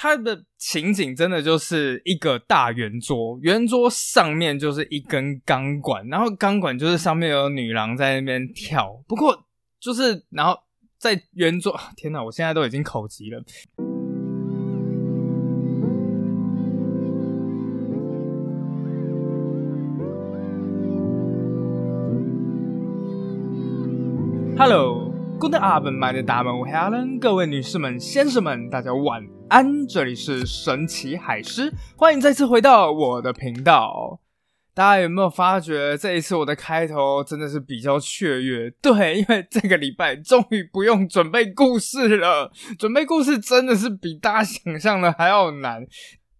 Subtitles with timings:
[0.00, 9.02] 它的情景真的就是一个大圆桌，圆桌上面就是一根钢管，然后钢管就是上面有女郎在那边跳。
[9.08, 9.36] 不过
[9.80, 10.56] 就是然后
[10.98, 13.42] 在圆桌， 天哪，我现在都已经口急了。
[24.56, 29.86] Hello，Good afternoon，大们，我 Helen，各位女士们、先生们，大家晚安。
[29.86, 34.20] 这里是神奇海狮，欢迎再次回到我的频道。
[34.74, 38.70] 大家有没有发觉这一次我的开头真的是比较雀跃？
[38.80, 42.52] 对，因为这个礼拜终于不用准备故事了。
[42.78, 45.84] 准备故事真的是比大家想象的还要难。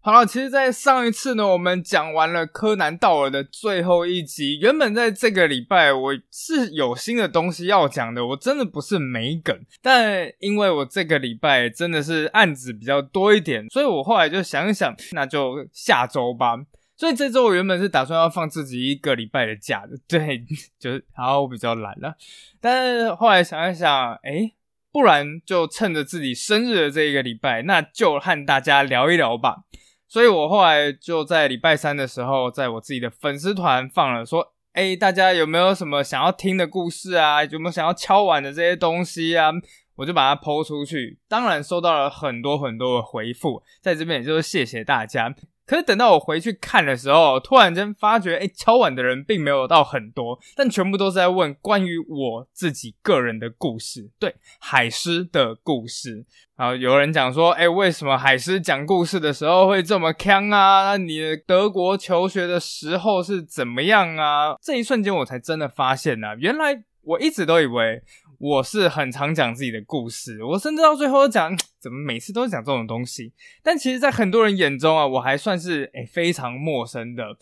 [0.08, 4.58] 好了，其实，在上一次呢，我们讲完了柯南道尔的最后一集。
[4.58, 9.54] 原本在这个礼拜，我是有新的东西要讲的，我真的不是没梗。
[9.82, 16.56] 但因为我这个礼拜真的是案子比较多一点，所以我后来就想一想，那就下周吧。
[16.96, 20.43] 所以这周我原本是打算要放自己一个礼拜的假的， 对，
[20.80, 22.15] 就是好，我比较懒了。
[22.62, 24.52] 但是后来想一想，哎，
[24.90, 29.65] 不然就趁着自己生日的这一个礼拜，那就和大家聊一聊吧。
[30.09, 37.45] 所以我后来就在礼拜三的时候，在我自己的粉丝团放了说：“哎，大家有没有什么想要听的故事啊？
[37.45, 39.52] 有没有想要敲碗的这些东西啊？”
[39.96, 45.34] 我就把它抛出去，当然收到了很多很多的回复，在这边也就是谢谢大家。
[45.69, 56.24] 可是等到我回去看的时候，突然间发觉，哎，敲碗的人并没有到很多，但全部都是在问关于我自己个人的故事，对海狮的故事。
[56.57, 60.85] 然后有人讲说，哎，为什么海狮讲故事的时候会这么腔啊？
[60.85, 64.56] 那你德国求学的时候是怎么样啊？
[64.62, 68.03] 这一瞬间我才真的发现呢，原来我一直都以为。
[68.38, 73.32] 我是很常讲自己的故事，我甚至到最后讲， 怎么每次都讲这种东西？
[73.62, 77.36] 但其实，在很多人眼中啊，我还算是诶非常陌生的。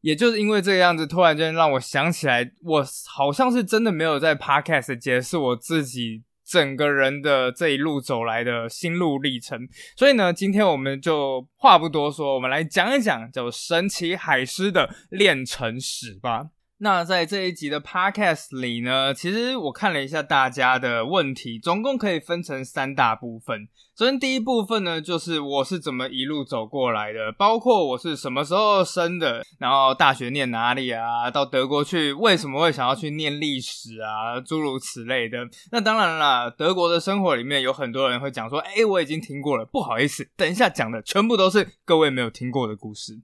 [0.00, 9.68] 也就是因为这个样子，突然间让我想起来，我好像是真的没有在 podcast 解释我自己整个人的这一路走来的心路历程。
[9.96, 16.46] 所以呢，今天我们就话不多说，我们来讲一讲叫神奇海狮的炼成史吧。
[16.80, 23.66] 那在这一集的 podcast 里呢，其实我看了一下大家的问题，总共可以分成三大部分。
[23.96, 35.38] 首先第一部分呢，就是我是怎么一路走过来的，包括我是什么时候生的，然后大学念哪里啊，到德国去为什么会想要去念历史啊，诸如此类的。
[35.72, 43.20] 那当然啦，德国的生活里面有很多人会讲说，哎，我已经听过了，不好意思，等一下讲的全部都是各位没有听过的故事。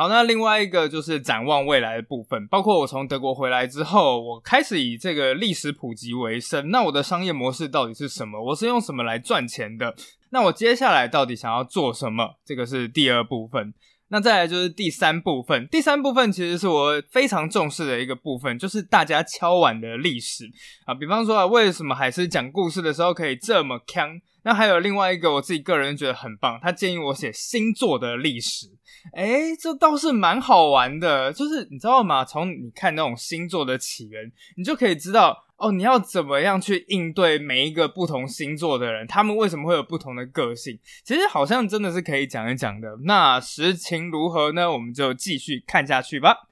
[0.00, 6.70] 好，那另外一个就是展望未来的部分，包括我从德国回来之后，我开始以这个历史普及为生。
[6.70, 8.42] 那我的商业模式到底是什么？
[8.42, 9.94] 我是用什么来赚钱的？
[10.30, 12.36] 那我接下来到底想要做什么？
[12.46, 13.74] 这个是第二部分。
[14.08, 15.68] 那再来就是第三部分。
[15.68, 20.50] 第三部分其实是我非常重视的一个部分，就是大家敲碗的历史
[20.86, 20.94] 啊。
[20.94, 24.18] 比方说啊，为什么海狮讲故事的时候可以这么强？
[24.42, 28.68] 那还有另外一个，我自己个人觉得很棒，他建议我写星座的历史。
[29.12, 32.24] 哎，这倒是蛮好玩的，就是你知道吗？
[32.24, 40.78] 从你看那种星座的起源，你就可以知道哦，你要怎么样去应对每一个不同星座的人，他们为什么会有不同的个性？
[41.02, 42.98] 其实好像真的是可以讲一讲的。
[43.04, 44.70] 那实情如何呢？
[44.70, 46.49] 我们就继续看下去吧。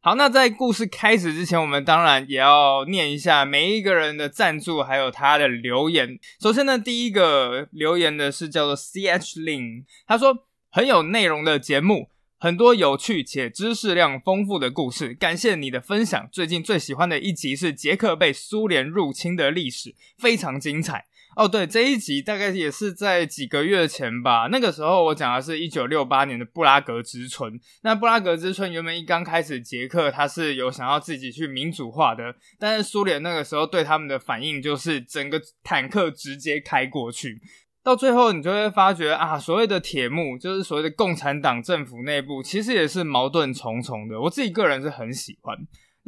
[0.00, 6.20] 好，那在故事开始之前，我们当然也要念一下每一个人的赞助，还有他的留言。
[6.40, 16.28] 首先呢，第一个留言的是叫做 C H Lin，他说很有内容的节目，很多有趣且知识量丰富的故事，感谢你的分享。
[16.30, 21.06] 最近最喜欢的一集是捷克被苏联入侵的历史，非常精彩。
[21.38, 24.48] 哦，对，这一集大概也是在几个月前吧。
[24.50, 27.52] 那个时候我讲的是一九六八年的布拉格之春。
[27.82, 37.40] 那布拉格之春原本一刚开始，捷克他是有想要自己去民主化的，但是苏联那个时候对他们的反应就是整个坦克直接开过去。
[37.84, 44.20] 到最后你就会发觉啊，所谓的铁幕就是所谓的共产党政府内部，其实也是矛盾重重的。
[44.22, 45.56] 我自己个人是很喜欢。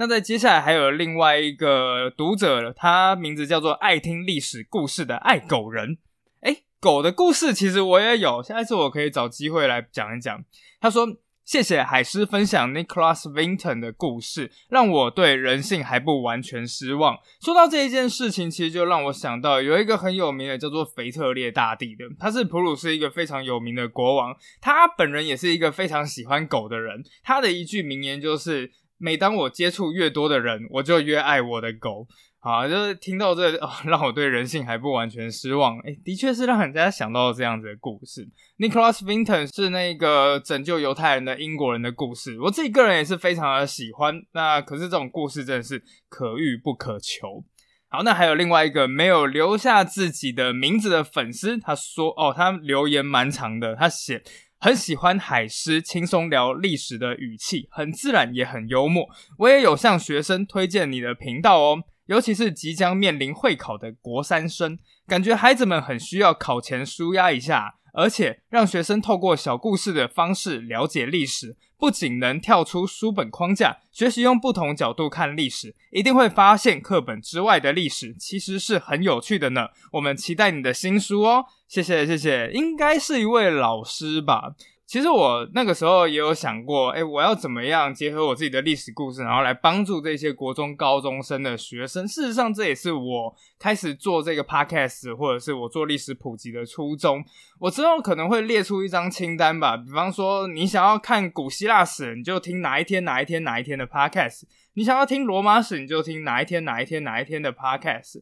[0.00, 5.98] 那在接下来还有另外一个读者，他名字叫做爱听历史故事的爱狗人。
[6.40, 10.42] 哎，狗的故事其实我也有，下一次我可以找机会来讲一讲。
[10.80, 11.06] 他说
[11.44, 27.04] ：“谢谢海狮分享 Nicholas Vinton 的故事，让我对人性还不完全失望。”说到这一件事情，其实就让我想到有一个很有名的叫做腓特烈大帝的，他是普鲁士一个非常有名的国王，他本人也是一个非常喜欢狗的人。
[27.22, 28.72] 他的一句名言就是。
[29.00, 32.06] 每当我接触越多的人，我就越爱我的狗。
[32.42, 35.78] 好，就是听到这哦， 让我对人性还不完全失望。
[35.80, 38.26] 哎，的确是让人家想到这样子的故事。
[38.58, 44.22] Nicholas Vinton 是那个拯救犹太人的英国人的故事，我自己个人也是非常的喜欢。
[44.32, 47.44] 那可是这种故事真的是可遇不可求。
[47.88, 54.22] 好，那还有另外一个没有留下自己的名字的粉丝，他说哦，他留言蛮长的，他写。
[54.60, 59.08] 很喜欢海狮轻松聊历史的语气，很自然也很幽默。
[59.38, 64.76] 我也有向学生推荐你的频道哦，尤其是即将面临会考的国三生，
[65.06, 79.68] 感觉孩子们很需要考前舒压一下，而且让学生透过小故事的方式了解历史，不仅能跳出书本框架，学习用不同角度看历史，一定会发现课本之外的历史其实是很有趣的呢。
[79.92, 81.44] 我们期待你的新书哦。
[81.68, 84.56] 谢谢谢谢，应该是一位老师吧。
[84.90, 92.04] 其实我那个时候也有想过，哎，我要怎么样结合我自己的历史故事，然后来帮助这些国中高中生的学生。
[92.08, 97.24] 事实上，这也是我开始做这个 podcast，或者是我做历史普及的初衷。
[97.60, 104.42] 我之后可能会列出一张清单吧，比方说，你想要看古希腊史，你就听哪一天哪一天哪一天的 podcast；
[104.74, 108.20] 你想要听罗马史，你就听哪一天哪一天哪一天的 podcast。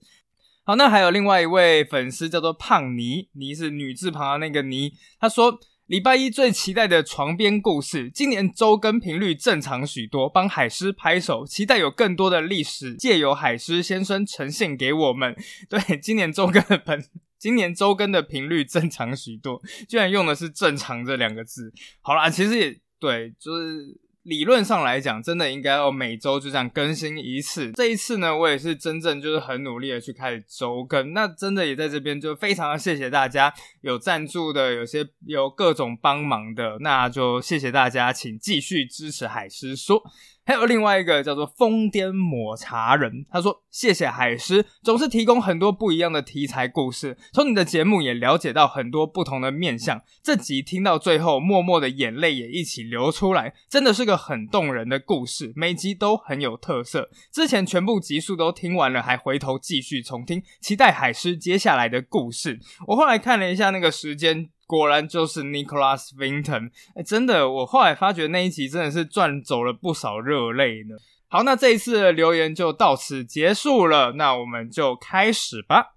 [0.64, 4.92] 好，那还有另外一位粉丝叫做胖妮，妮是女字旁的那个妮。
[5.18, 15.34] 他说，礼拜一最期待的床边故事，今年周更频率正常许多，帮海狮拍手，期待有更多的历史借由海狮先生呈现给我们。
[15.66, 17.02] 对，今年周更的本，
[17.40, 21.72] 今年周更的频率正常许多，居然用的是“正常”这两个字。
[22.02, 23.98] 好啦，其实也对，就是。
[24.28, 27.72] 理论上来讲，真的应该要每周就这样更新一次。
[27.72, 31.14] 这一次呢，我也是真正就是很努力的去开始周更。
[31.14, 40.02] 那真的也在这边就非常的谢谢大家有赞助的，有些有各种帮忙的，那就谢谢大家，请继续支持海狮说。
[40.48, 47.18] 还有另外一个叫做疯癫抹茶人，他说：“谢谢海狮，总是提供很多不一样的题材故事。
[47.34, 50.00] 从你的节目也了解到很多不同的面相。
[50.22, 55.52] 这集听到最后，默默的眼泪也一起流出来，真的是个很动人的故事。
[55.54, 57.10] 每集都很有特色。
[57.30, 62.58] 之前全部集数都听完了，还回头继续重听，期待海狮接下来的故事。
[62.86, 70.94] 我后来看了一下那个时间。”果然就是 Nicholas Vinton，哎，真的，我后来发觉那一集真的是赚走了不少热泪呢。
[71.26, 75.94] 好，那这一次的留言就到此结束了，那我们就开始吧。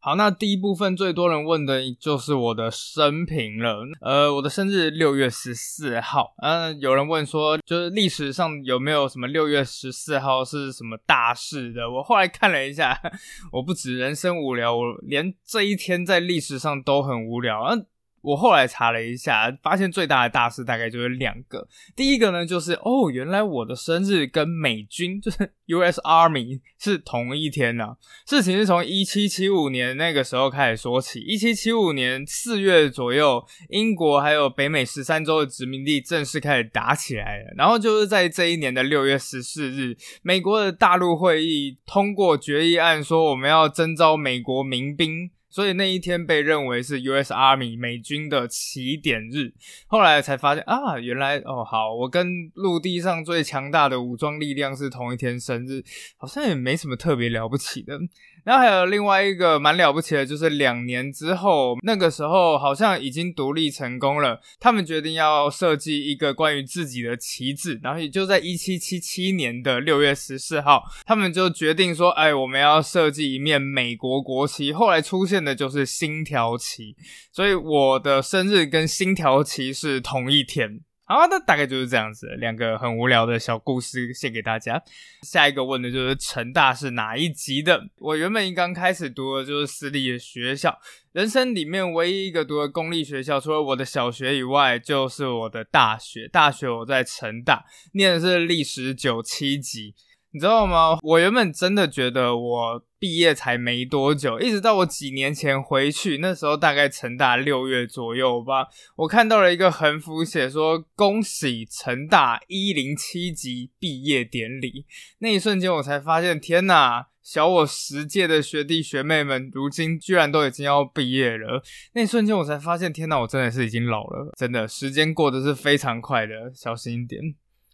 [0.00, 3.84] 好，那第一部分最多人问的就是我的生平了。
[4.00, 6.34] 呃，我的生日六月十四号。
[6.40, 11.90] 嗯，有人问说，就是历史上有没有什么六月十四号是什么大事的？
[11.90, 12.98] 我后来看了一下，
[13.52, 17.64] 我不止人生无聊，我连这一天在历史上都很无聊。
[17.64, 17.84] 嗯。
[18.20, 21.66] 我后来查了一下，发现最大的大事大概就是两个。
[21.94, 26.00] 第一个呢，就是哦，原来我的生日跟美军，就是 U.S.
[26.02, 27.96] Army 是同一天呢。
[28.26, 31.20] 事情是从一七七五年那个时候开始说起。
[31.20, 37.54] 一七七五年四月左右，英国还有北美十三州的殖民地正式开始打起来了。
[37.56, 45.30] 然后就是在这一年的六月十四日，美国的大陆会议通过决议案，说我们要征召美国民兵。
[45.50, 47.32] 所以那一天被认为是 U.S.
[47.32, 49.52] Army 美军的起点日，
[49.86, 55.82] 后来才发现啊，原来哦好，我跟陆地上最强大的武装力量是同一天生日，
[56.16, 57.98] 好像也没什么特别了不起的。
[58.44, 64.40] 然后还有另外一个蛮了不起的，就是两年之后，那个时候好像已经独立成功了。
[64.58, 76.94] 他们决定要设计一个关于自己的旗帜，然后也就在一七七七年的六月十四号，他们就决定说：“哎，我们要设计一面美国国旗。”后来出现的就是星条旗，
[77.32, 80.80] 所以我的生日跟星条旗是同一天。
[81.08, 84.82] 好，那大概就是这样子，两个很无聊的小故事献给大家。
[85.22, 87.82] 下一个问的就是成大是哪一级的？
[87.96, 90.78] 我原本一刚开始读的就是私立的学校，
[91.12, 96.28] 人生里面唯一一个读的公立学校，除了我的小学以外，就是我的大学。
[96.28, 99.94] 大学我在成大念的是历史九七级。
[100.30, 100.98] 你知道吗？
[101.02, 108.66] 我原本真的觉得我毕业才没多久，一直到我几年前回去，那时候大概成大六月左右吧，
[108.96, 114.84] 我看到了一个横幅，写说“恭喜成大一零七级毕业典礼”。
[115.20, 117.06] 那一瞬间，我才发现，天哪！
[117.22, 121.62] 小我十届的学弟学妹们，如今居然都已经要毕业了。
[121.92, 123.18] 那一瞬间，我才发现，天哪！
[123.20, 127.20] 我真的是已经老了，真的，时间过得是非常快的，小心一点。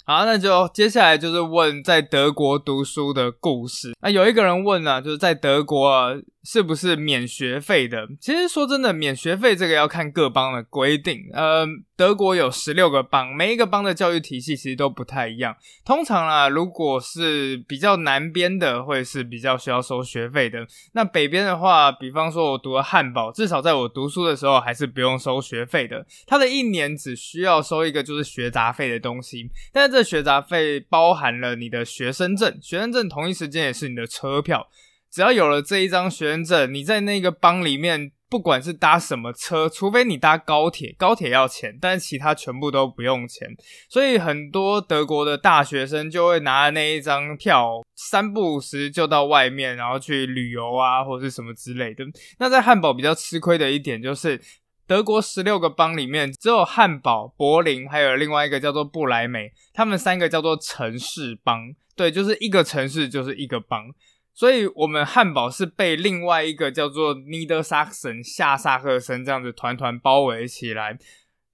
[0.06, 3.94] 好，那就接下来就是问在德国读书的故事。
[4.02, 8.06] 那有一个人问啊，就是在德国是不是免学费的？
[8.20, 11.22] 其实说真的，免学费这个要看各邦的规定。
[11.32, 15.56] 呃，德国有十六个邦，每一个邦的教育体系其实都不太一样。
[15.86, 20.66] 通常啊，如果是比较南边的，会是比较需要收学费的。
[20.92, 26.04] 那北边的话，比方说我读了汉堡，至少在我读书的时候还是不用收学费的。
[26.26, 34.68] 他的一年只需要收一个就是学杂费的东西，但这学杂费包含了你的学生证，学生证同一时间也是你的车票。
[35.10, 43.48] 只要有了这一张学生证，你在那个邦里面，不管是搭什么车，除非你搭高铁，高铁要钱，但其他全部都不用钱。
[43.88, 52.04] 所以很多德国的大学生就会拿那一张票，三不五时就到外面，然后去旅游啊，或者是什么之类的。
[52.40, 54.40] 那在汉堡比较吃亏的一点就是，
[54.86, 61.74] 德国十六个邦里面，只有汉堡、柏林，还有另外一个叫做布莱梅，他们三个叫做城市邦。
[61.96, 63.86] 对，就是一个城市就是一个邦。
[64.34, 70.98] 所以，我们汉堡是被另外一个叫做 Niedersachsen 下萨克森这样子团团包围起来。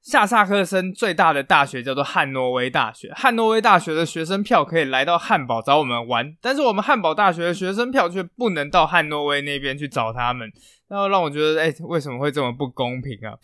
[0.03, 10.51] 下萨克森最大的大学叫做汉诺威大学，汉诺威大学的学生票可以来到汉堡找我们玩，但是我们汉堡大学的学生票却不能到汉诺威那边去找他们。
[10.89, 13.39] 然后让我觉得，哎，为什么会这么不公平啊？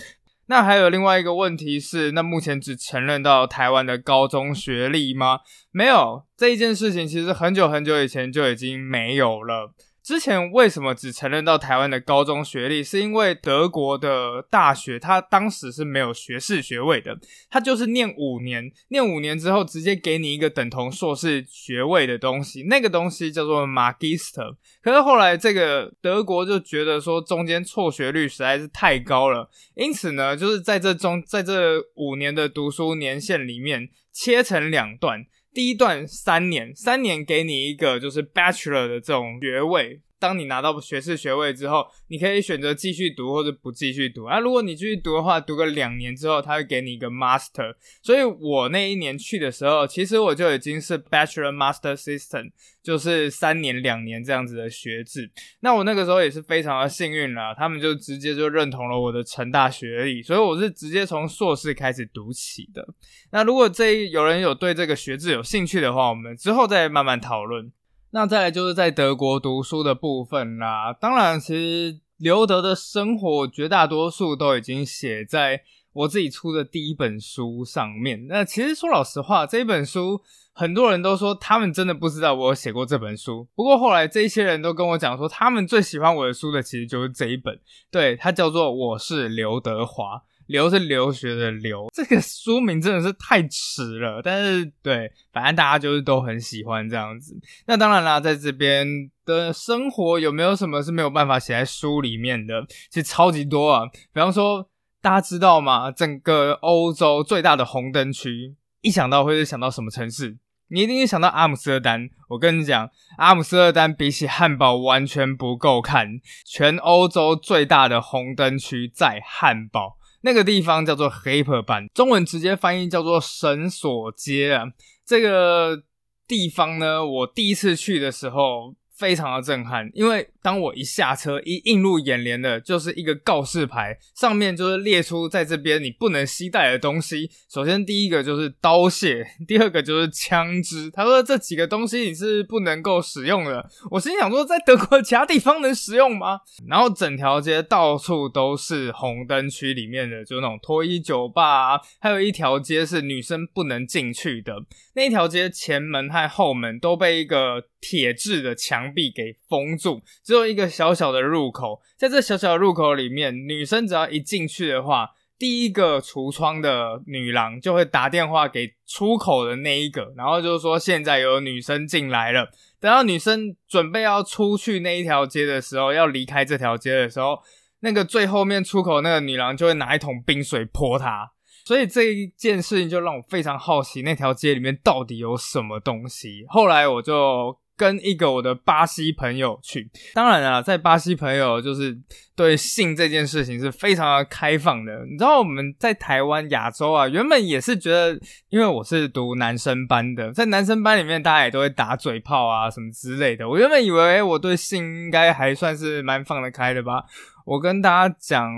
[0.49, 5.41] 那还有另外一个问题是，那目前只承认到台湾的高中学历吗？
[5.71, 9.73] 没有这一件事情，其实很久很久以前就已经没有了。
[10.07, 12.85] 之前为什么只承认到台湾的高中学历？
[12.85, 17.19] 是因为德国的大学，它当时是没有学士学位的，
[17.51, 24.55] 它就是念五年，念五年之后直接给你一个等同硕士学位的东西，那个东西叫做 Magister。
[24.81, 35.27] 可是后来这个德国就觉得说中间辍学率实在是太高了，因此呢，就是在这中在这五年的读书年限里面切成两段。
[35.57, 40.03] 第一段三年，三年给你一个就是 bachelor 的这种学位。
[40.19, 44.25] 当你拿到学士学位之后，你可以选择继续读或者不继续读。
[44.25, 47.75] 啊，如果你继续读的话，读个两年之后，他会给你一个 master。
[48.03, 52.51] 所以我那一年去的时候，其实我就已经是 bachelor master system，
[52.83, 55.31] 就是三年两年这样子的学制。
[55.61, 62.87] 那我那个时候也是非常的幸运了，他们就直接就认同了我的成大学历，所以我是直接从硕士开始读起的。
[63.33, 67.71] 那如果这有人有对这个学制有兴趣的话，我们之后再慢慢讨论。
[68.11, 70.93] 那再来就是在德国读书的部分啦。
[70.93, 78.27] 当然，其实刘德的生活绝大多数都已经写在我自己出的第一本书上面。
[78.29, 80.23] 那其实说老实话，这一本书
[80.53, 83.47] 很多人都说他们真的不知道我写过这本书。
[83.55, 87.59] 不过后来这些人都跟我讲说，他们最喜欢我的书的其实就是这一本。
[87.91, 90.17] 对，它叫做《我是刘德华》。
[90.47, 94.21] 留是留学的留，这个书名真的是太迟了。
[94.23, 97.37] 但是对，反正大家就是都很喜欢这样子。
[97.67, 98.87] 那当然啦，在这边
[99.25, 102.65] 的生活有没有什么是没有办法写在书里面的？
[102.91, 103.87] 其实超级多啊。
[104.13, 104.69] 比方说，
[105.01, 105.91] 大家知道吗？
[105.91, 110.39] 整个欧洲最大的红灯区，一想到会是想到什么城市？
[110.69, 112.09] 你一定会想到阿姆斯特丹。
[112.29, 116.21] 我跟你讲，阿姆斯特丹比起汉堡完全不够看。
[116.45, 119.96] 全欧洲最大的红灯区在汉堡。
[120.27, 124.65] 那个地方叫做黑破版，中文直接翻译叫做绳索街啊。
[125.07, 125.85] 这个
[126.27, 128.75] 地方呢，我第一次去的时候。
[128.97, 137.31] 非常的震撼，因为当我一下车，一映入眼帘的就是一个告示牌，上面就是列出在这边你不能携带的东西。
[137.53, 140.91] 首先第一个就是刀械，第二个就是枪支。
[140.91, 143.69] 他说这几个东西你是不能够使用的。
[143.91, 146.41] 我心想说，在德国其他地方能使用吗？
[146.67, 154.55] 然后整条街到处都是红灯区里面的，就那种脱衣酒吧，还有一条街是女生不能进去的。
[154.95, 161.81] 那一条街前门和后门都被一个铁质的墙墙壁给封住，只有一个小小的入口。
[161.97, 172.51] 在这小小的入口里面，女生只要一进去的话，第一个橱窗的女郎就会打电话给出口的那一个，然后就是说现在有女生进来了。
[172.79, 177.39] 等到女生准备要出去那一条街的时候，要离开这条街的时候，
[177.81, 181.33] 那个最后面出口那个女郎就会拿一桶冰水泼她。
[181.65, 186.45] 所以这一件事情就让我非常好奇，那条街里面到底有什么东西。
[186.49, 191.97] 后来我就跟一个我的巴西朋友去，当然啊，在巴西朋友就是
[192.35, 195.05] 对性这件事情是非常的开放的。
[195.05, 198.19] 你知道我们在台湾亚洲啊，原本也是觉得，
[198.49, 203.49] 因为我是读男生班的，在男生班里面大家也都会打嘴炮啊什么之类的。
[203.49, 207.05] 我原本以为我对性应该还算是蛮放得开的吧。
[207.45, 208.51] 我跟大家讲。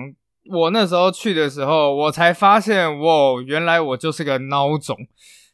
[0.51, 4.97] 我那时候去的时候，我才发现，哇，原来我就是个孬种。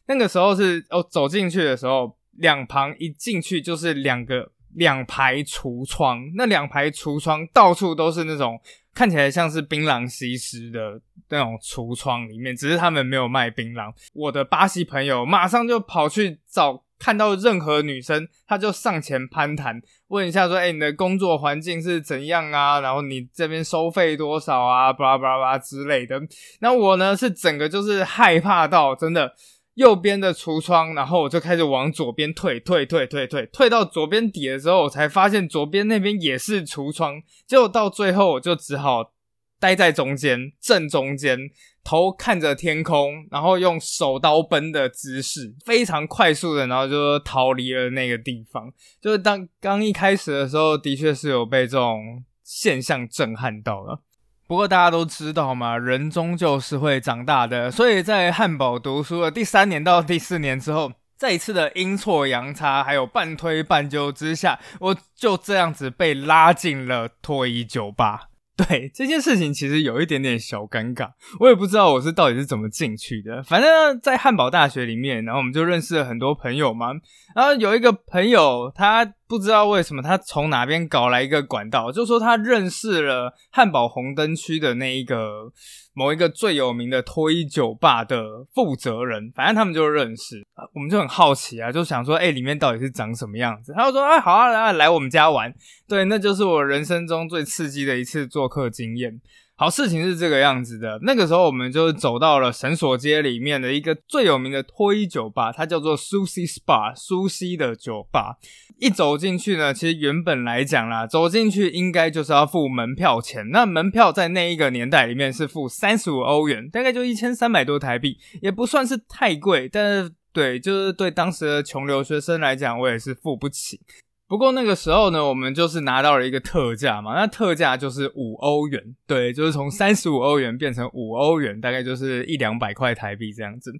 [0.07, 8.59] 那个时候是哦，走进去的时候，两旁一进去就是两个两排橱窗，那两排橱窗到处都是那种
[8.93, 10.99] 看起来像是槟榔西施的
[11.29, 13.93] 那种橱窗里面，只是他们没有卖槟榔。
[14.13, 16.83] 我的巴西朋友马上就跑去找。
[16.97, 22.79] 看到任何女生，他就上前攀谈，问一下说：“哎，你的工作环境是怎样啊？
[22.79, 24.93] 然后你这边收费多少啊？
[24.93, 26.17] 巴拉巴拉巴拉之类的。”
[26.61, 29.35] 那我呢是整个就是害怕到真的，
[29.75, 39.13] 右边的橱窗，然后我就开始往左边退，退，退，退，退，退到左边底的时候，我才发现左边那边也是橱窗，结果到最后我就只好
[39.59, 41.39] 待在中间，正中间。
[41.87, 48.73] 头看着天空，然后用手刀奔的姿势，非常快速的，然后就逃离了那个地方。
[48.99, 54.01] 就是当刚一开始的时候，的确是有被这种现象震撼到了。
[54.47, 57.71] 不过大家都知道嘛，人终究是会长大的。
[57.71, 68.29] 所以在汉堡读书的第三年到第四年之后，再一次的阴错阳差，还有半推半就之下，我就这样子被拉进了脱衣酒吧。
[68.55, 71.09] 对这件事情，其实有一点点小尴尬，
[71.41, 73.43] 我也不知道我是到底是怎么进去的。
[73.43, 76.91] 反正，在汉堡大学里面，然后我们就认识了很多朋友嘛。
[77.35, 79.13] 然后有一个朋友，他。
[79.27, 85.51] 不知道为什么他从哪边搞来一个管道，就说他认识了汉堡红灯区的那一个
[85.93, 93.73] 某一个最有名的脱衣酒吧的负责人，反正他们就认识，我们就很好奇啊，就想说，哎，里面到底是长什么样子？
[93.75, 95.53] 他就说，哎，好啊，来来我们家玩，
[95.87, 99.19] 对，那就是我人生中最刺激的一次做客经验。
[99.57, 100.99] 好，事情是这个样子的。
[101.03, 108.35] 那个时候，我们就走到了绳索街里面的一个最有名的脱衣酒吧，它叫做 Susie Spa，苏西的酒吧。
[108.77, 113.49] 一走进去呢，其实原本来讲啦，走进去应该就是要付门票钱。
[113.51, 119.69] 那门票在那一个年代里面是付三十五欧元，大概就一千三百多台币，也不算是太贵。
[119.69, 123.79] 但是，对，就是对当时的穷留学生来讲，我也是付不起。
[124.27, 133.71] 不过那个时候呢，我们就是拿到了一个特价嘛，那特价就是五欧元，对，就是从三十五欧元变成五欧元，大概就是一两百块台币这样子。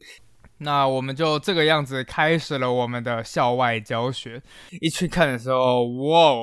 [0.60, 4.40] 那我们就这个样子开始了我们的校外教学。
[4.82, 6.36] 一去看的时候，哇，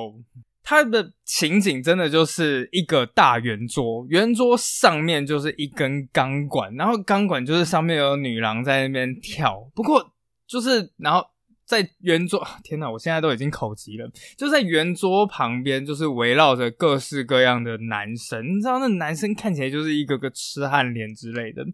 [0.63, 9.65] 它的情景真的就是一个大圆桌，圆桌上面就是一根钢管，然后钢管就是上面有女郎在那边跳。
[9.73, 10.11] 不过
[10.45, 11.25] 就是然后。
[11.73, 12.89] 在圆桌，天哪！
[12.89, 14.07] 我现在都已经口急了。
[14.37, 18.57] 就在圆桌旁边，就是围绕着各式各样的男生。
[18.57, 21.65] 你知道，那男生看起来就是一个个痴汉脸之类的。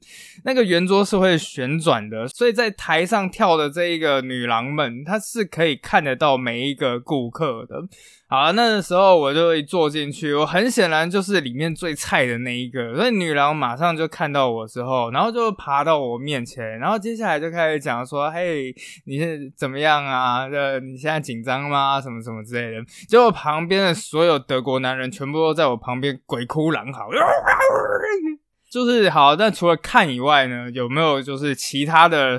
[0.46, 7.84] 那个圆桌是会旋转的，所以在台上跳的这一个女郎们，她是可以看得到每一个顾客的。
[8.32, 18.72] 好，那时候我就一坐进去，我很显然就是里面最菜的那一个，所以女郎马上就看到我之后，然后就爬到我面前，然后接下来就开始讲说：“嘿，
[19.08, 20.48] 你是怎么样啊？
[20.48, 22.00] 呃，你现在紧张吗？
[22.00, 27.10] 什么什么之类的。”结果旁边的所有德国男人全部都在我旁边鬼哭狼嚎，
[28.72, 29.36] 就是好。
[29.36, 32.38] 但除了看以外呢，有没有就是其他的，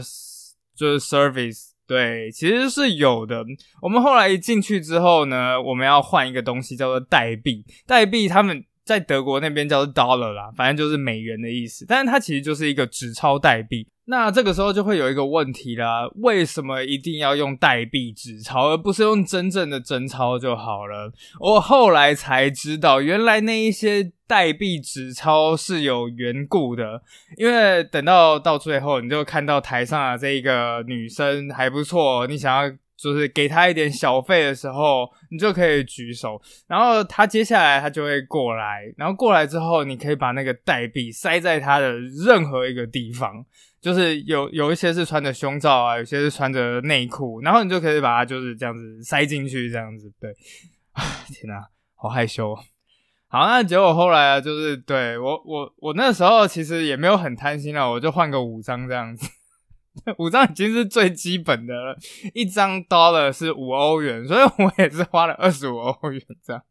[0.76, 1.69] 就是 service？
[1.90, 3.44] 对，其实是有的。
[3.82, 7.64] 我们后来一进去之后呢，我们要换一个东西，叫做代币。
[7.84, 11.84] 代币他们在德国那边叫做 dollar 啦，反正就是美元的意思。
[11.88, 13.88] 但是它其实就是一个纸钞代币。
[14.10, 21.12] 那这个时候就会有一个问题啦，为什么一定要用代币纸钞，而不是用真正的真钞就好了？
[21.38, 24.12] 我后来才知道，原来那一些。
[24.30, 27.02] 代币纸钞是有缘故的，
[27.36, 43.42] 因为等到到最后，你就看到台上的这一个女生还不错，你想要就是给他一点小费的时候，你就可以举手，然后他接下来他就会过来，然后过来之后，你可以把那个代币塞在他的任何一个地方，
[43.80, 50.30] 就是有有一些是穿着胸罩啊，有些是穿着内裤，然后你就可以把它就是这样子塞进去，这样子，对，
[51.32, 52.54] 天哪，好害羞。
[53.32, 59.24] 好，那结果后来啊，就是对我我我那时候其实也没有很贪心了，我就换个五张这样子，
[60.18, 61.96] 五张已经是最基本的了，
[62.34, 66.62] 一张 dollar 是五欧元，所以我也是花了二十五欧元这样。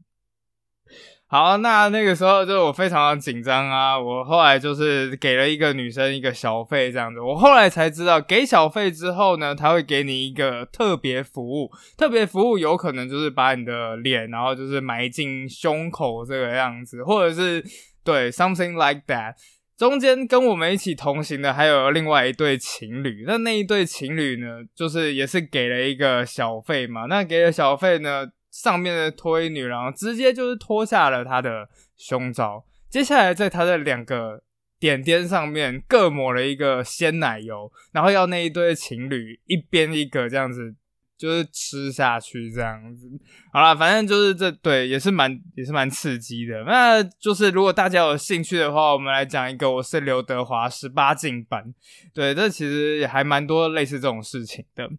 [1.32, 17.64] 好，那那个时候就我非常的紧张啊，我后来就是给了一个女生一个小费这样子，我后来才知道，给小费之后呢，他会给你一个特别服务，特别服务有可能就是把你的脸，然后就是埋进胸口这个样子，或者是
[18.04, 19.36] 对 something like that。
[19.80, 28.28] 中间跟我们一起同行的还有另外一对情侣，那那一对情侣呢，就是也是给了一个小费嘛，那给了小费呢。
[28.52, 34.42] 上面的脱衣女郎直接就是脱下了她的胸罩，接下来在她的两个
[34.80, 40.74] 点点上面各抹了一个鲜奶油，然后要那一对情侣一边一个这样子
[41.20, 43.08] 就是吃下去这样子。
[43.52, 46.64] 好了，反正就是这对也是蛮也是蛮刺激的。
[46.64, 51.74] 那就是如果大家有兴趣的话，我们来讲一个我是刘德华十八禁版。
[52.14, 54.90] 对，这其实也还蛮多类似这种事情的。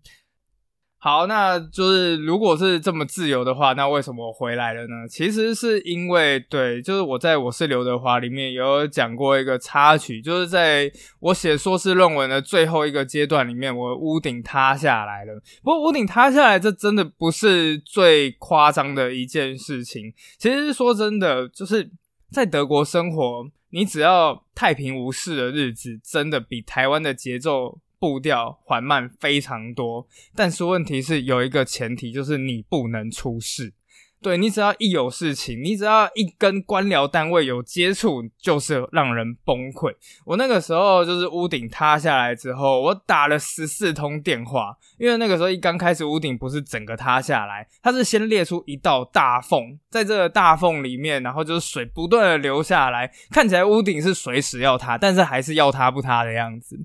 [1.03, 5.09] 好，那就是如果是这么自由的话，那为什么我回来了呢？
[5.09, 15.41] 其实是因为，对，就是我在我是刘德华里面有讲过一个插曲，就是在我写硕士论文的最后一个阶段里面，我屋顶塌下来了。
[15.63, 20.13] 不过屋顶塌下来，这真的不是最夸张的一件事情。
[20.37, 21.91] 其实说真的，就是
[22.31, 27.79] 在德国生活，你只要太平无事的日子，真的比台湾的节奏。
[28.01, 33.75] 步调缓慢非常多，但是问题是有一个前提，就是你不能出事。
[34.23, 39.95] 对你只要一有事情，你只要一跟官僚单位有接触，就是让人崩溃。
[40.27, 56.79] 我那个时候就是屋顶塌下来之后，我打了十四通电话，因为那个时候一刚开始屋顶不是整个塌下来，它是先裂出一道大缝，在这个大缝里面，然后就是水不断的流下来，看起来屋顶是随时要塌，但是还是要塌不塌的样子。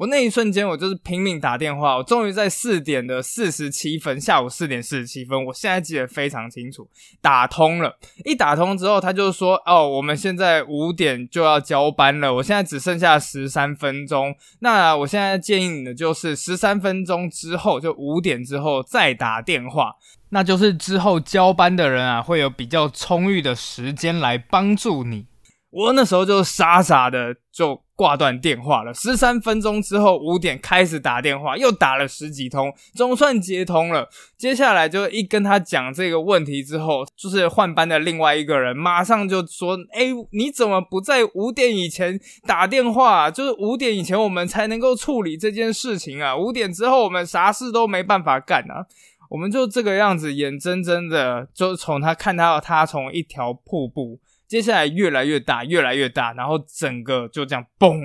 [0.00, 6.88] 我那一瞬间，我就是拼命打电话，我终于在四点的四十七分，下午四点四十七分，我现在记得非常清楚，
[7.20, 7.98] 打通了。
[8.24, 14.34] 一打通之后，他就说：“哦，我们现在五点就要交班了，我现在只剩下十三分钟。
[14.60, 19.92] 那我现在建议你的就是十三分钟之后，就五点之后再打电话，
[20.30, 25.26] 那就是之后交班的人啊，会有比较充裕的时间来帮助你。”
[25.68, 28.94] 我那时候就傻傻的就挂断电话了。
[28.94, 34.08] 十三分钟之后，五点开始打电话，又打了十几通，总算接通了。
[34.38, 43.30] 接下来就一跟他讲这个问题之后，就是换班的另外一个人马上就说：“哎，你怎么不在五点以前打电话？
[43.30, 46.34] 就是五点以前我们才能够处理这件事情啊！
[46.34, 48.86] 五点之后我们啥事都没办法干啊！
[49.28, 54.18] 我们就这个样子，眼睁睁的就从他看到他从一条瀑布。”
[54.50, 58.00] 接下来越来越大，越来越大，然后整个就这样嘣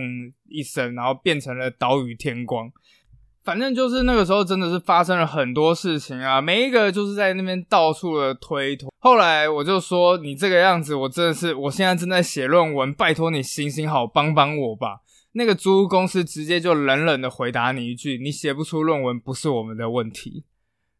[0.47, 2.71] 一声，然后变成了岛屿天光。
[3.43, 6.39] 反正就是那个时候，真的是发生了很多事情啊！
[6.39, 8.93] 每一个就是在那边到处的推脱。
[8.99, 14.99] 后来我就说：“你这个样子，我真的是，我现在正在写论文，拜托你行行好，帮帮我吧。”
[15.33, 20.45] 那个租屋公司直接就冷冷的回答你一句：“你写不出论文，不是我们的问题。”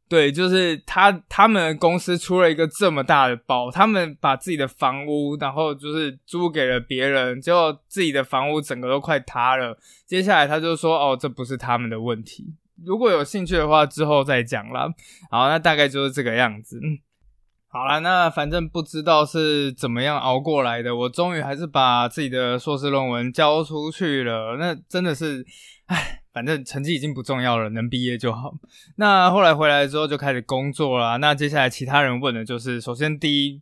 [0.08, 9.78] 对，就是他，他们公司出了一个这么大的包，他们把自己的房屋，然后就是租给了别人，结果自己的房屋整个都快塌了。
[10.06, 12.54] 接下来他就说：“哦，这不是他们的问题。
[12.86, 14.94] 如果有兴趣的话，之后再讲了。”
[15.32, 16.80] 好，那大概就是这个样子。
[17.76, 24.56] 好了，那反正不知道是怎么样熬过来的，我终于还是把自己的硕士论文交出去了。
[24.58, 25.46] 那真的是，
[25.88, 26.22] 唉。
[26.32, 28.54] 反正成绩已经不重要了，能毕业就好。
[28.98, 31.18] 那后来回来之后就开始工作了。
[31.20, 33.62] 那接下来其他人问的就是：首先第一，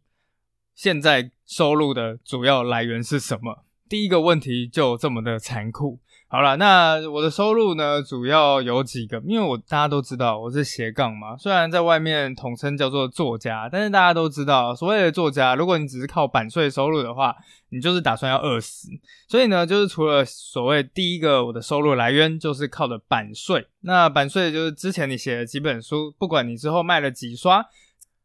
[0.74, 3.64] 现在收入的主要来源是什么？
[3.88, 6.00] 第一个问题就这么的残酷。
[6.34, 17.36] 好了，那我的收入呢，主要有几个，因为我大家都知道我是斜杠嘛，虽然在外面统称叫做作家，但是大家都知道，所谓的作家，如果你只是靠版税收入的话，
[17.70, 18.90] 你就是打算要饿死。
[19.30, 27.64] 所以呢，就是除了所谓第一个我的收入来源就是靠的版税，那版税就是之前你写的几本书，不管你之后卖了几刷，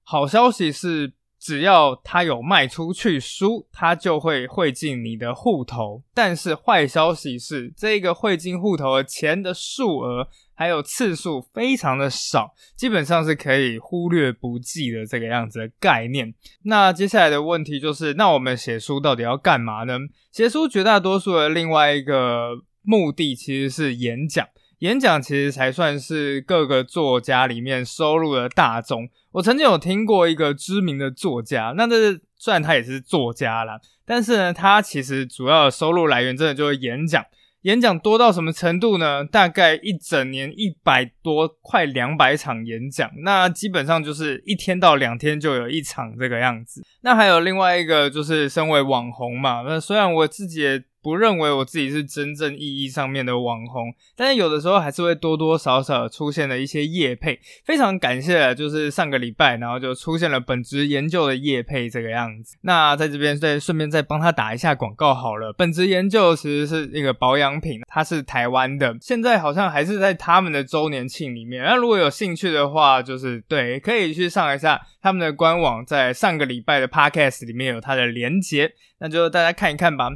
[0.03, 1.13] 好消息是。
[1.41, 6.03] 只要他有卖出去书，他就会汇进你的户头。
[6.13, 16.35] 但是坏消息是，这个汇进户头的钱的数额还有次数非常的少，基本上是可以忽略不计的这个样子的概念。
[16.65, 19.97] 那接下来的问题就是，那我们写书到底要干嘛呢？
[20.33, 22.51] 写书绝大多数的另外一个
[22.83, 24.47] 目的其实是演讲。
[24.81, 29.09] 演讲其实才算是各个作家里面收入的大宗。
[29.33, 37.25] 我曾经有听过一个知名的作家，那这虽然他也是作家啦，但是呢，他其实主要的收入来源真的就是演讲。
[37.63, 39.25] 演讲多到什么程度呢？
[39.25, 46.85] 大概一整年一百多，快两百场演讲，那基本上就是一天到两天就有一场这个样子。
[47.03, 50.85] 那还有另外一个就是身为网红嘛，那虽然我自己。
[51.03, 57.39] 不认为我自己是真正意义上面的网红，但是有的时候还是会多多少少出现了一些业配。
[57.65, 62.57] 非常感谢，就是上个礼拜，然后就出现了本职研究的业配这个样子。
[62.63, 65.53] 那在这边再顺便再帮他打一下广告好了。
[65.53, 71.63] 本职研究其实是一个保养品，它是台湾的，现在好像还是在他们的周年庆里面。
[71.65, 80.11] 那如果有兴趣的话，就是对，可以去上一下他们的官网，在上个礼拜的 podcast 里面有它的连接，那就大家看一看吧。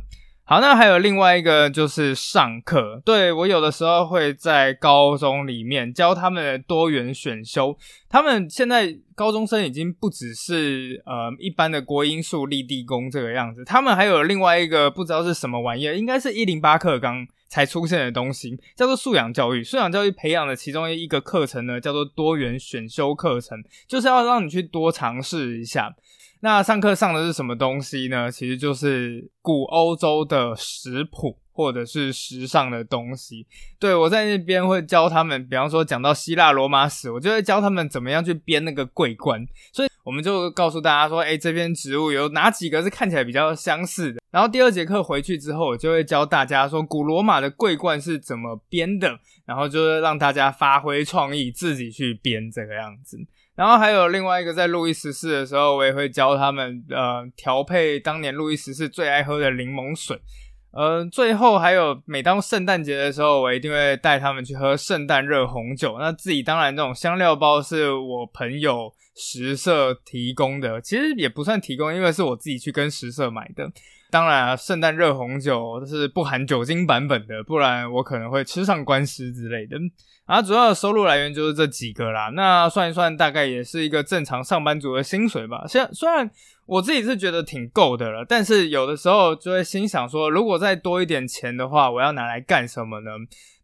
[0.53, 7.75] 好，那还有另外一个就是上课，对我有的时候会在高中里面教他们多元选修。
[8.07, 19.65] 他们现在高中生已经不只是呃一般的国英数立地功这个样子，他们还有另外一个不知道是什么玩意儿，应该是一零八课纲才出现的东西，叫做素养教育。
[19.65, 23.57] 素养教育培养的其中一个课程呢，叫做多元选修课程，
[23.88, 25.95] 就是要让你去多尝试一下。
[26.45, 28.29] 那上课上的是什么东西呢？
[28.29, 33.47] 其实就是古欧洲的食谱或者是时尚的东西。
[33.79, 39.47] 对我在那边会教他们，比方说讲到希腊罗马史，我就会教他们怎么样去编那个桂冠。
[39.73, 44.21] 所以我们就告诉大家说，哎，这边植物有哪几个是看起来比较相似的。
[44.33, 53.17] 然后第二节课回去之后，我就会教大家说，古罗马的桂冠是怎么编的，然后就是让大家发挥创意，自己去编这个样子。
[53.55, 60.19] 然后还有另外一个，在路易十四的时候，我也会教他们呃调配当年路易十四最爱喝的柠檬水。
[60.73, 65.99] 呃，最后还有每当圣诞节的时候，我一定会带他们去喝圣诞热红酒。
[65.99, 73.71] 那自己当然这种香料包是我朋友食社提供的，其实也不算提供，因为是我自己去跟食社买的。
[74.12, 79.79] 当然啊，圣诞热红酒是不含酒精版本的，不然我可能会吃上官司之类的。
[80.27, 82.29] 啊，主要的收入来源就是这几个啦。
[82.35, 85.64] 那算一算，大概也是一个正常上班族的薪水吧。
[85.66, 86.31] 虽虽然
[86.66, 93.11] 我自己是觉得挺够的了，但是有的时候就会心想说，如果再多一点钱的话，我要拿来干什么呢？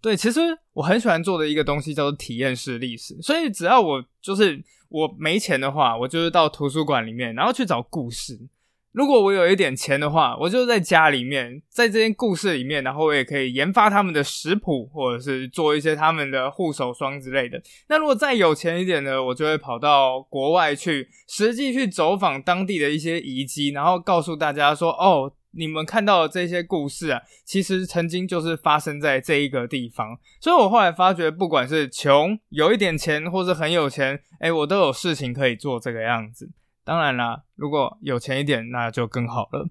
[0.01, 0.41] 对，其实
[0.73, 3.21] 我很喜欢做的一个东西叫做体验式历史。
[3.21, 8.49] 所以只要我就是我没钱的话，我就是到图书馆里面，然后去找故事。
[8.93, 17.63] 如果我有一点钱的话，我就在家里面，在这些故事里面，然后我也可以研发他们的食谱，或者是做一些他们的护手霜之类的。
[17.89, 36.51] 那如果再有钱一点呢，我就会跑到国外去，实际去走访当地的一些遗迹，然后告诉大家说：“哦，你们看到的这些故事啊，其实曾经就是发生在这一个地方。”所以，我后来发觉，不管是穷、有一点钱，或是很有钱，哎，我都有事情可以做这个样子。
[36.89, 39.69] 当然啦，如果有钱一点，那就更好了。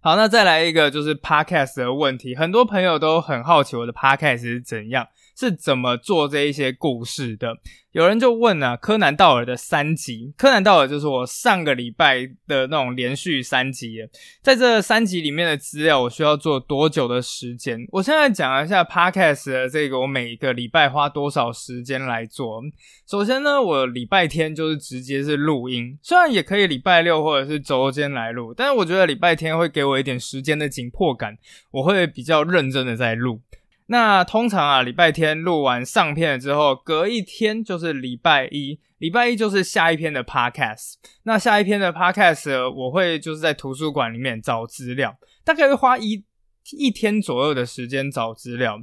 [0.00, 5.06] 好，那再来一个就是 podcast 的问题，很多朋友都很好奇我的 podcast 是怎样。
[5.40, 7.56] 是怎么做这一些故事的？
[7.92, 13.96] 有人就问呢，柯南道尔的三集，柯南道尔就是我上个礼拜的那种连续三集，
[14.42, 17.80] 在这三集里面的资料，我需要做多久的时间？
[17.90, 22.62] 我现在讲一下 podcast 的这个，我每个礼拜花多少时间来做。
[23.08, 31.36] 首先呢，我礼拜天就是直接是录音，虽然也可以礼拜六或者是周间来录，但是我觉得礼拜天会给我一点时间的紧迫感，
[31.70, 33.40] 我会比较认真的在录。
[33.92, 40.94] 那通常啊，礼拜天录完上片了之后，隔一天就是礼拜一，礼拜一就是下一篇的 podcast。
[41.24, 46.24] 那下一篇的 podcast，我会就是在图书馆里面找资料，大概会花一
[46.70, 48.80] 一天左右的时间找资料。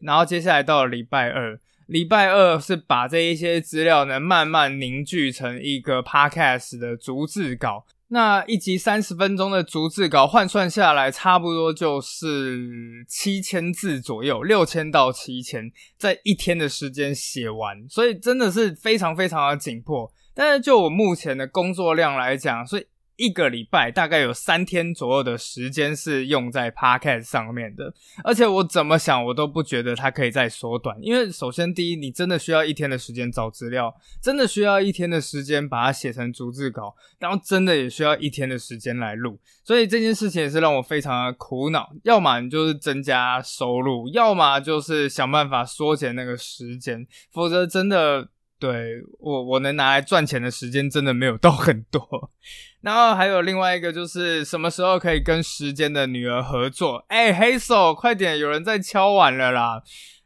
[0.00, 7.84] 然后接下来到了礼拜二，礼拜二是把这一些资料呢慢慢凝聚成一个 podcast 的逐字稿。
[8.14, 20.12] 那一集三十分钟的逐字稿换算下来，差不多就是七千字左右，六千到七千，在一天的时间写完，所以真的是非常非常的紧迫。
[20.32, 22.86] 但是就我目前的工作量来讲，所以。
[23.16, 27.92] 一个礼拜大概有三天左右的时间是用在 podcast 上面的，
[28.24, 41.92] 而且我怎么想我都不觉得它可以再缩短，因为首先第一，你真的需要一天的时间找资料，真的需要一天的时间把它写成逐字稿，然后真的也需要一天的时间来录，所以这件事情也是让我非常的苦恼。
[42.02, 48.28] 要么你就是增加收入，要么就是想办法缩减那个时间，否则真的。
[48.56, 52.30] 对我，我能拿来赚钱的时间真的没有到很多。
[52.84, 57.02] 然后还有另外一个，就是什么时候可以跟时间的女儿合作？
[57.08, 59.82] 哎，黑手，快点，有人在敲碗了啦！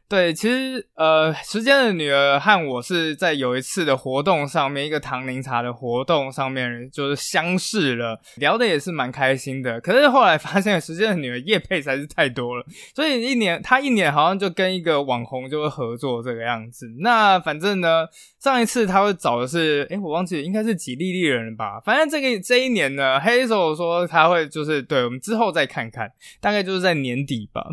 [0.09, 9.79] 对，其实呃，时间的女儿和我是在有一次的活动上面，一个唐宁茶的活动上面，就是相识了，聊的也是蛮开心的。
[9.79, 16.87] 可是后来发现，时间的女儿叶配才是太多了，所以一年她一年好像就跟一个网红就会合作这个样子。
[17.01, 18.07] 那反正呢，
[18.39, 21.79] 上一次他会找的是，哎，我忘记了，应该是几利利人吧。
[21.81, 27.63] 反正这个这一年呢，黑手说他会就是对我们之后再看看，大概就是在年底吧。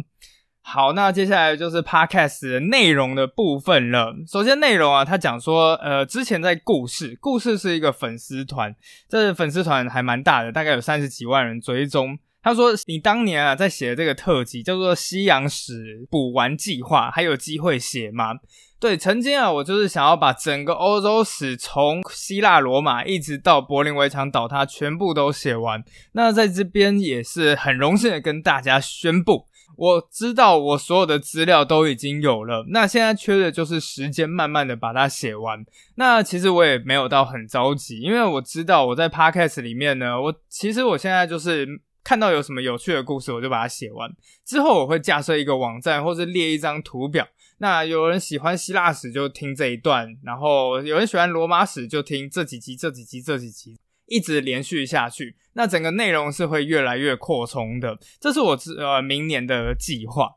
[0.69, 4.13] 好，那接下来就是 podcast 内容的部分了。
[4.27, 8.75] 首先内容啊，他讲说，呃，之前在故事，故事是一个粉丝团，
[9.09, 12.19] 这粉丝团还蛮大的，大概有三十几万人追踪。
[12.43, 18.33] 他说，你当年啊在写这个特辑叫做《西洋史补完计划》，还有机会写吗？
[18.81, 25.85] 对，曾经啊，我就是想要把整个欧洲史，从希腊罗马一直到柏林围墙倒塌，全部都写完。
[26.13, 29.47] 那在这边也是很荣幸的跟大家宣布。
[29.77, 35.65] 我知道我所有的资料都已经有了，那现在缺的就是时间，慢慢的把它写完。
[35.97, 41.67] 那其实我也没有到很着急，因为我知道我在 podcast 里面呢，我其实我现在就是
[42.03, 44.11] 看到有什么有趣的故事，我就把它写完。
[44.45, 47.27] 之后我会架设一个网站，或者列一张图表。
[47.59, 53.79] 那有人喜欢希腊史就听这一段，然后有人喜欢罗马史就听这几集、这几集、这几集。
[54.07, 60.31] 一直连续下去，那整个内容是会越来越扩充的，这是我呃明年的计划。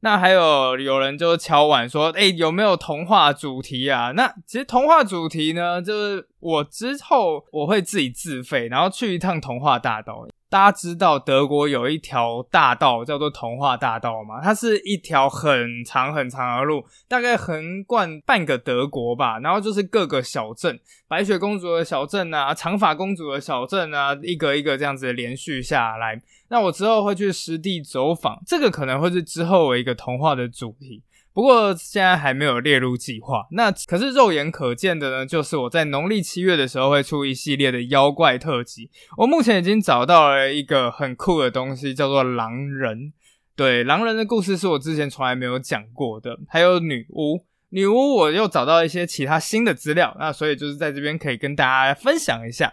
[0.00, 4.12] 那还有有人就敲碗说，哎，有没有童话主题啊？
[4.12, 10.26] 那其实童话主题呢，就是我之后我会自己自费，然后去一趟童话大道。
[10.56, 14.40] 大家知道德国有一条大道叫做童话大道吗？
[14.42, 19.38] 它是一条很长很长的路，大概横贯半个德国吧。
[19.40, 26.18] 然后就是各个小镇，白雪公主的小镇啊，长发公主的小镇啊，一个一个这样子连续下来。
[26.48, 31.02] 那我之后会去实地走访，这个可能会是之后我一个童话的主题。
[31.36, 33.46] 不过现在还没有列入计划。
[33.50, 38.88] 那可是肉眼可见的呢，就是我在农历七月的时候会出一系列的妖怪特辑。
[39.18, 43.12] 我目前已经找到了一个很酷的东西，叫做狼人。
[43.54, 46.38] 对，狼人的故事是我之前从来没有讲过的。
[46.48, 52.72] 还有女巫，女巫我又找到一些其他新的资料，那所以就是在这边可以跟大家分享一下。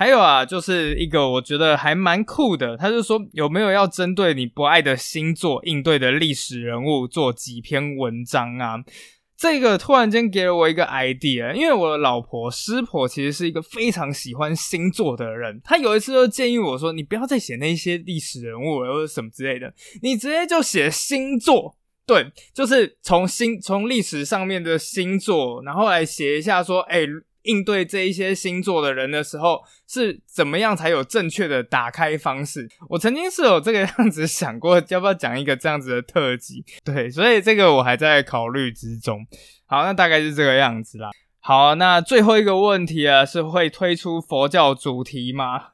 [0.00, 8.76] 还有啊，就是一个我觉得还蛮酷的，他就说有没有要针对你不爱的星座应对的历史人物做几篇文章啊？
[9.36, 27.00] 这个突然间给了我一个 idea，因为我的老婆师婆其实是一个非常喜欢星座的人，她有一次就建议我说：“你不要再写那些历史人物或者什么之类的，你直接就写星座，对，就是从星从历史上面的星座，然后来写一下说，哎。”
[27.42, 32.68] 应对这一些星座的人的时候，是怎么样才有正确的打开方式？
[32.88, 36.64] 我曾经是有这个样子想过，要不要讲一个这样子的特辑？
[36.84, 39.26] 对，所以这个我还在考虑之中。
[39.66, 41.10] 好，那大概是这个样子啦。
[41.42, 45.68] 好，那最后一个问题啊，是会推出佛教主题吗？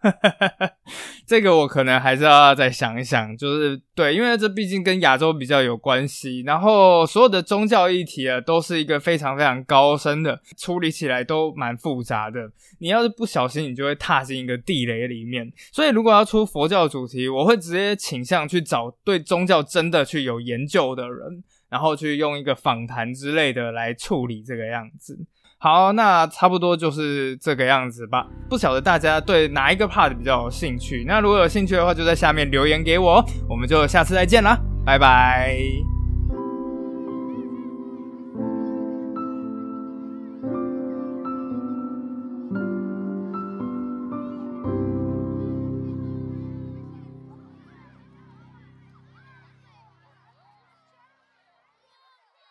[1.27, 3.37] 这个我可能还是要再想一想。
[3.37, 12.49] 就是对，因为这毕竟跟亚洲比较有关系，然后所有的宗教议题啊，都是一个非常非常高深的，处理起来都蛮复杂的。
[12.79, 15.53] 你要是不小心，你就会踏进一个地雷里面。
[15.73, 25.19] 所以如果要出佛教主题，我会直接倾向去找对宗教真的去有研究的人，然后去用一个访谈之类的来处理这个样子。
[25.67, 28.25] 好，那差不多就是这个样子吧。
[28.49, 31.05] 不晓得大家对哪一个 part 比较有兴趣？
[31.09, 33.21] 那如果有兴趣的话，就在下面留言给我。
[33.49, 35.57] 我们就下次再见啦，拜拜。